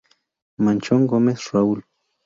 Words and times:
Manchón 0.57 1.05
Gómez, 1.05 1.45
Raúl. 1.51 1.85